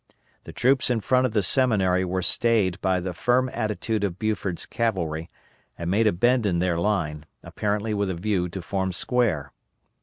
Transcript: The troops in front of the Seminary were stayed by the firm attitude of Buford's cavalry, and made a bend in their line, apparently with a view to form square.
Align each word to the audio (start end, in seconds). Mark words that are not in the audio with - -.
The 0.45 0.51
troops 0.51 0.89
in 0.89 0.99
front 1.01 1.27
of 1.27 1.33
the 1.33 1.43
Seminary 1.43 2.03
were 2.03 2.23
stayed 2.23 2.81
by 2.81 2.99
the 2.99 3.13
firm 3.13 3.51
attitude 3.53 4.03
of 4.03 4.17
Buford's 4.17 4.65
cavalry, 4.65 5.29
and 5.77 5.91
made 5.91 6.07
a 6.07 6.11
bend 6.11 6.47
in 6.47 6.57
their 6.57 6.79
line, 6.79 7.27
apparently 7.43 7.93
with 7.93 8.09
a 8.09 8.15
view 8.15 8.49
to 8.49 8.63
form 8.63 8.93
square. 8.93 9.51